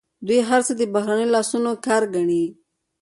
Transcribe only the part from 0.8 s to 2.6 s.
بهرنیو لاسونو کار ګڼي.